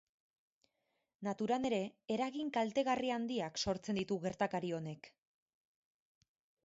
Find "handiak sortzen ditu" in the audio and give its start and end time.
3.17-4.19